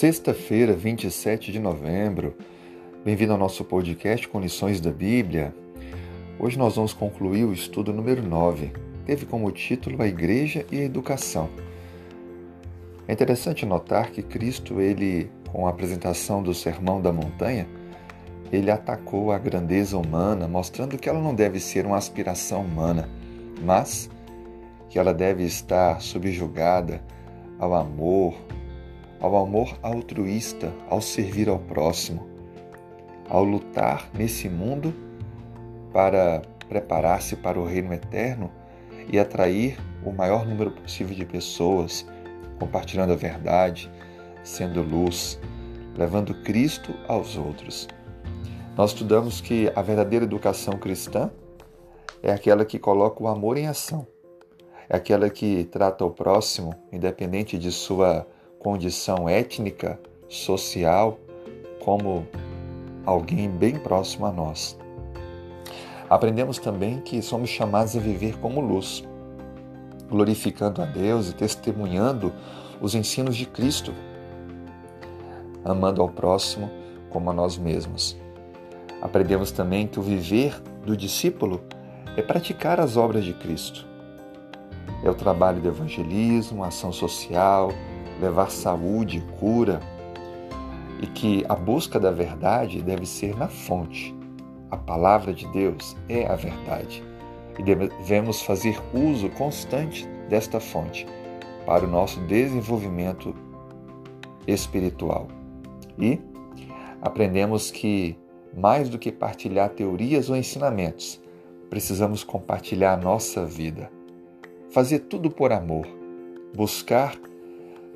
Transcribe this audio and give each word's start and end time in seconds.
Sexta-feira, 0.00 0.72
27 0.72 1.52
de 1.52 1.60
novembro. 1.60 2.34
Bem-vindo 3.04 3.34
ao 3.34 3.38
nosso 3.38 3.62
podcast 3.62 4.26
com 4.26 4.40
lições 4.40 4.80
da 4.80 4.90
Bíblia. 4.90 5.54
Hoje 6.38 6.56
nós 6.56 6.76
vamos 6.76 6.94
concluir 6.94 7.44
o 7.44 7.52
estudo 7.52 7.92
número 7.92 8.22
9. 8.22 8.72
Teve 9.04 9.26
como 9.26 9.52
título 9.52 10.00
A 10.02 10.06
Igreja 10.06 10.64
e 10.72 10.80
a 10.80 10.84
Educação. 10.84 11.50
É 13.06 13.12
interessante 13.12 13.66
notar 13.66 14.10
que 14.10 14.22
Cristo, 14.22 14.80
ele, 14.80 15.30
com 15.52 15.66
a 15.66 15.70
apresentação 15.70 16.42
do 16.42 16.54
Sermão 16.54 17.02
da 17.02 17.12
Montanha, 17.12 17.68
ele 18.50 18.70
atacou 18.70 19.30
a 19.32 19.38
grandeza 19.38 19.98
humana, 19.98 20.48
mostrando 20.48 20.96
que 20.96 21.10
ela 21.10 21.20
não 21.20 21.34
deve 21.34 21.60
ser 21.60 21.84
uma 21.84 21.98
aspiração 21.98 22.62
humana, 22.62 23.06
mas 23.62 24.08
que 24.88 24.98
ela 24.98 25.12
deve 25.12 25.44
estar 25.44 26.00
subjugada 26.00 27.04
ao 27.58 27.74
amor, 27.74 28.34
ao 29.20 29.36
amor 29.36 29.78
altruísta, 29.82 30.72
ao 30.88 31.00
servir 31.00 31.48
ao 31.48 31.58
próximo, 31.58 32.26
ao 33.28 33.44
lutar 33.44 34.08
nesse 34.14 34.48
mundo 34.48 34.94
para 35.92 36.42
preparar-se 36.68 37.36
para 37.36 37.60
o 37.60 37.64
reino 37.64 37.92
eterno 37.92 38.50
e 39.12 39.18
atrair 39.18 39.78
o 40.04 40.12
maior 40.12 40.46
número 40.46 40.70
possível 40.70 41.14
de 41.14 41.26
pessoas, 41.26 42.06
compartilhando 42.58 43.12
a 43.12 43.16
verdade, 43.16 43.90
sendo 44.42 44.82
luz, 44.82 45.38
levando 45.96 46.34
Cristo 46.42 46.94
aos 47.06 47.36
outros. 47.36 47.88
Nós 48.76 48.92
estudamos 48.92 49.40
que 49.40 49.70
a 49.74 49.82
verdadeira 49.82 50.24
educação 50.24 50.74
cristã 50.78 51.30
é 52.22 52.32
aquela 52.32 52.64
que 52.64 52.78
coloca 52.78 53.22
o 53.22 53.28
amor 53.28 53.58
em 53.58 53.66
ação, 53.66 54.06
é 54.88 54.96
aquela 54.96 55.28
que 55.28 55.64
trata 55.64 56.04
o 56.04 56.10
próximo, 56.10 56.74
independente 56.92 57.58
de 57.58 57.70
sua 57.70 58.26
condição 58.60 59.26
étnica, 59.26 59.98
social, 60.28 61.18
como 61.82 62.26
alguém 63.06 63.48
bem 63.48 63.78
próximo 63.78 64.26
a 64.26 64.30
nós. 64.30 64.78
Aprendemos 66.08 66.58
também 66.58 67.00
que 67.00 67.22
somos 67.22 67.48
chamados 67.48 67.96
a 67.96 68.00
viver 68.00 68.36
como 68.38 68.60
luz, 68.60 69.02
glorificando 70.08 70.82
a 70.82 70.84
Deus 70.84 71.30
e 71.30 71.34
testemunhando 71.34 72.32
os 72.82 72.94
ensinos 72.94 73.34
de 73.34 73.46
Cristo, 73.46 73.94
amando 75.64 76.02
ao 76.02 76.08
próximo 76.10 76.70
como 77.08 77.30
a 77.30 77.32
nós 77.32 77.56
mesmos. 77.56 78.16
Aprendemos 79.00 79.50
também 79.50 79.86
que 79.86 79.98
o 79.98 80.02
viver 80.02 80.60
do 80.84 80.94
discípulo 80.94 81.62
é 82.14 82.20
praticar 82.20 82.78
as 82.78 82.98
obras 82.98 83.24
de 83.24 83.32
Cristo. 83.32 83.86
É 85.02 85.08
o 85.08 85.14
trabalho 85.14 85.62
do 85.62 85.68
evangelismo, 85.68 86.62
ação 86.62 86.92
social, 86.92 87.70
levar 88.20 88.50
saúde, 88.50 89.24
cura, 89.38 89.80
e 91.00 91.06
que 91.06 91.44
a 91.48 91.54
busca 91.54 91.98
da 91.98 92.10
verdade 92.10 92.82
deve 92.82 93.06
ser 93.06 93.36
na 93.36 93.48
fonte. 93.48 94.14
A 94.70 94.76
palavra 94.76 95.32
de 95.32 95.46
Deus 95.48 95.96
é 96.08 96.26
a 96.26 96.36
verdade 96.36 97.02
e 97.58 97.62
devemos 97.62 98.42
fazer 98.42 98.80
uso 98.94 99.28
constante 99.30 100.06
desta 100.28 100.60
fonte 100.60 101.06
para 101.66 101.84
o 101.84 101.88
nosso 101.88 102.20
desenvolvimento 102.20 103.34
espiritual. 104.46 105.28
E 105.98 106.18
aprendemos 107.02 107.70
que, 107.70 108.16
mais 108.56 108.88
do 108.88 108.98
que 108.98 109.12
partilhar 109.12 109.70
teorias 109.70 110.30
ou 110.30 110.36
ensinamentos, 110.36 111.20
precisamos 111.68 112.24
compartilhar 112.24 112.94
a 112.94 112.96
nossa 112.96 113.44
vida. 113.44 113.90
Fazer 114.70 115.00
tudo 115.00 115.30
por 115.30 115.52
amor, 115.52 115.86
buscar 116.54 117.16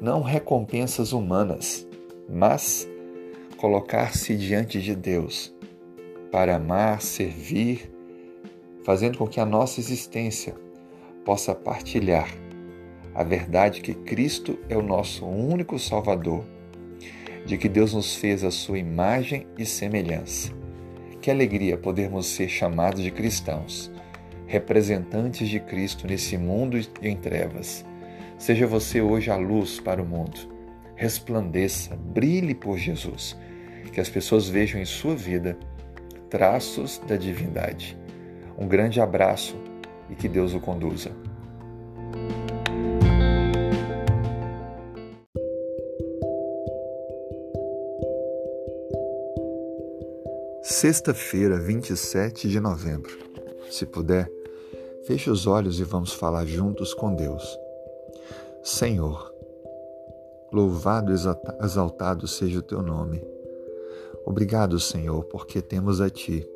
não 0.00 0.22
recompensas 0.22 1.12
humanas, 1.12 1.86
mas 2.28 2.88
colocar-se 3.56 4.36
diante 4.36 4.80
de 4.80 4.94
Deus 4.94 5.54
para 6.30 6.56
amar, 6.56 7.00
servir, 7.00 7.90
fazendo 8.84 9.18
com 9.18 9.26
que 9.26 9.40
a 9.40 9.46
nossa 9.46 9.80
existência 9.80 10.54
possa 11.24 11.54
partilhar 11.54 12.28
a 13.14 13.22
verdade 13.22 13.80
que 13.80 13.94
Cristo 13.94 14.58
é 14.68 14.76
o 14.76 14.82
nosso 14.82 15.24
único 15.24 15.78
Salvador, 15.78 16.44
de 17.46 17.56
que 17.56 17.68
Deus 17.68 17.94
nos 17.94 18.16
fez 18.16 18.42
a 18.42 18.50
sua 18.50 18.78
imagem 18.78 19.46
e 19.56 19.64
semelhança. 19.64 20.52
Que 21.20 21.30
alegria 21.30 21.78
podermos 21.78 22.26
ser 22.26 22.48
chamados 22.48 23.02
de 23.02 23.10
cristãos, 23.10 23.90
representantes 24.46 25.48
de 25.48 25.60
Cristo 25.60 26.06
nesse 26.06 26.36
mundo 26.36 26.78
em 27.00 27.16
trevas 27.16 27.84
Seja 28.38 28.66
você 28.66 29.00
hoje 29.00 29.30
a 29.30 29.36
luz 29.36 29.80
para 29.80 30.02
o 30.02 30.06
mundo. 30.06 30.38
Resplandeça, 30.96 31.96
brilhe 31.96 32.54
por 32.54 32.76
Jesus. 32.76 33.36
Que 33.92 34.00
as 34.00 34.08
pessoas 34.08 34.48
vejam 34.48 34.80
em 34.80 34.84
sua 34.84 35.14
vida 35.14 35.56
traços 36.28 36.98
da 37.06 37.16
divindade. 37.16 37.96
Um 38.58 38.66
grande 38.66 39.00
abraço 39.00 39.56
e 40.10 40.14
que 40.14 40.28
Deus 40.28 40.52
o 40.52 40.60
conduza. 40.60 41.12
Sexta-feira, 50.62 51.58
27 51.58 52.48
de 52.48 52.58
novembro. 52.58 53.16
Se 53.70 53.86
puder, 53.86 54.28
feche 55.06 55.30
os 55.30 55.46
olhos 55.46 55.78
e 55.78 55.84
vamos 55.84 56.12
falar 56.12 56.46
juntos 56.46 56.92
com 56.92 57.14
Deus. 57.14 57.63
Senhor, 58.62 59.32
louvado 60.52 61.12
e 61.12 61.14
exaltado 61.64 62.26
seja 62.26 62.60
o 62.60 62.62
teu 62.62 62.82
nome. 62.82 63.22
Obrigado, 64.24 64.80
Senhor, 64.80 65.24
porque 65.24 65.60
temos 65.60 66.00
a 66.00 66.08
ti. 66.08 66.48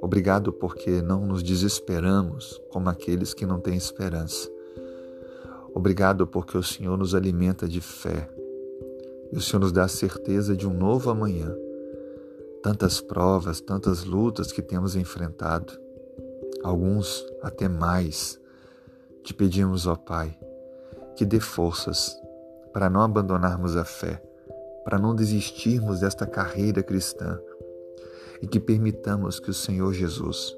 Obrigado 0.00 0.52
porque 0.52 1.00
não 1.00 1.24
nos 1.24 1.42
desesperamos 1.42 2.60
como 2.70 2.88
aqueles 2.88 3.32
que 3.32 3.46
não 3.46 3.60
têm 3.60 3.76
esperança. 3.76 4.50
Obrigado 5.74 6.26
porque 6.26 6.58
o 6.58 6.62
Senhor 6.62 6.98
nos 6.98 7.14
alimenta 7.14 7.68
de 7.68 7.80
fé 7.80 8.28
e 9.32 9.36
o 9.36 9.40
Senhor 9.40 9.60
nos 9.60 9.72
dá 9.72 9.84
a 9.84 9.88
certeza 9.88 10.56
de 10.56 10.66
um 10.66 10.74
novo 10.74 11.08
amanhã. 11.08 11.54
Tantas 12.62 13.00
provas, 13.00 13.60
tantas 13.60 14.04
lutas 14.04 14.52
que 14.52 14.60
temos 14.60 14.96
enfrentado, 14.96 15.72
alguns 16.62 17.24
até 17.40 17.68
mais. 17.68 18.38
Te 19.22 19.32
pedimos, 19.32 19.86
ó 19.86 19.96
Pai, 19.96 20.36
que 21.14 21.24
dê 21.24 21.40
forças 21.40 22.20
para 22.72 22.88
não 22.88 23.02
abandonarmos 23.02 23.76
a 23.76 23.84
fé, 23.84 24.22
para 24.84 24.98
não 24.98 25.14
desistirmos 25.14 26.00
desta 26.00 26.26
carreira 26.26 26.82
cristã 26.82 27.38
e 28.40 28.46
que 28.46 28.58
permitamos 28.58 29.38
que 29.38 29.50
o 29.50 29.54
Senhor 29.54 29.92
Jesus 29.92 30.56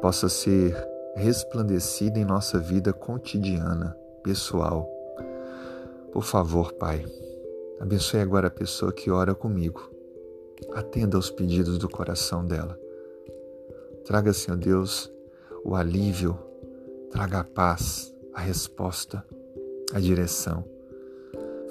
possa 0.00 0.28
ser 0.28 0.76
resplandecido 1.14 2.18
em 2.18 2.24
nossa 2.24 2.58
vida 2.58 2.92
cotidiana, 2.92 3.96
pessoal. 4.22 4.88
Por 6.12 6.22
favor, 6.22 6.72
Pai, 6.74 7.04
abençoe 7.80 8.20
agora 8.20 8.48
a 8.48 8.50
pessoa 8.50 8.92
que 8.92 9.10
ora 9.10 9.34
comigo. 9.34 9.90
Atenda 10.74 11.16
aos 11.16 11.30
pedidos 11.30 11.78
do 11.78 11.88
coração 11.88 12.46
dela. 12.46 12.78
Traga, 14.04 14.32
Senhor 14.32 14.56
Deus, 14.56 15.12
o 15.64 15.74
alívio, 15.74 16.38
traga 17.10 17.40
a 17.40 17.44
paz, 17.44 18.11
a 18.34 18.40
resposta, 18.40 19.24
a 19.92 20.00
direção. 20.00 20.64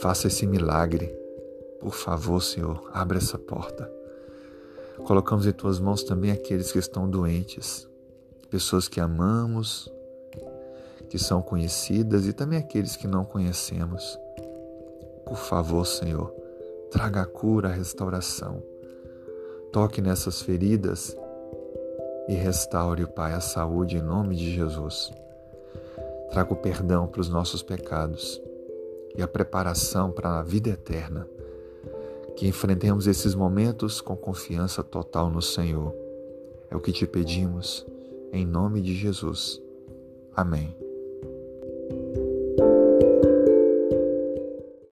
Faça 0.00 0.26
esse 0.26 0.46
milagre. 0.46 1.06
Por 1.80 1.92
favor, 1.92 2.42
Senhor, 2.42 2.90
abra 2.92 3.18
essa 3.18 3.38
porta. 3.38 3.90
Colocamos 5.04 5.46
em 5.46 5.52
tuas 5.52 5.78
mãos 5.78 6.02
também 6.02 6.30
aqueles 6.30 6.72
que 6.72 6.78
estão 6.78 7.08
doentes, 7.08 7.88
pessoas 8.50 8.88
que 8.88 9.00
amamos, 9.00 9.92
que 11.08 11.18
são 11.18 11.40
conhecidas 11.40 12.26
e 12.26 12.32
também 12.32 12.58
aqueles 12.58 12.96
que 12.96 13.06
não 13.06 13.24
conhecemos. 13.24 14.18
Por 15.24 15.36
favor, 15.36 15.86
Senhor, 15.86 16.30
traga 16.90 17.22
a 17.22 17.26
cura, 17.26 17.68
a 17.68 17.72
restauração. 17.72 18.62
Toque 19.72 20.00
nessas 20.00 20.42
feridas 20.42 21.16
e 22.28 22.34
restaure, 22.34 23.06
Pai, 23.06 23.34
a 23.34 23.40
saúde 23.40 23.96
em 23.96 24.02
nome 24.02 24.34
de 24.34 24.50
Jesus. 24.50 25.12
Traga 26.30 26.52
o 26.52 26.56
perdão 26.56 27.06
para 27.06 27.20
os 27.20 27.28
nossos 27.28 27.62
pecados 27.62 28.40
e 29.16 29.22
a 29.22 29.28
preparação 29.28 30.10
para 30.10 30.38
a 30.38 30.42
vida 30.42 30.70
eterna. 30.70 31.28
Que 32.36 32.46
enfrentemos 32.46 33.06
esses 33.06 33.34
momentos 33.34 34.00
com 34.00 34.16
confiança 34.16 34.82
total 34.82 35.30
no 35.30 35.42
Senhor. 35.42 35.94
É 36.70 36.76
o 36.76 36.80
que 36.80 36.92
te 36.92 37.06
pedimos, 37.06 37.86
em 38.32 38.46
nome 38.46 38.80
de 38.80 38.94
Jesus. 38.94 39.60
Amém. 40.36 40.76